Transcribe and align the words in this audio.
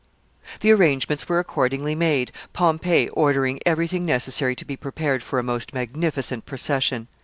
]The 0.61 0.71
arrangements 0.71 1.29
were 1.29 1.37
accordingly 1.37 1.93
made 1.93 2.31
Pompey 2.53 3.07
ordering 3.09 3.59
every 3.67 3.85
thing 3.87 4.03
necessary 4.03 4.55
to 4.55 4.65
be 4.65 4.75
prepared 4.75 5.21
for 5.21 5.37
a 5.37 5.43
most 5.43 5.75
magnificent 5.75 6.43
procession. 6.47 7.07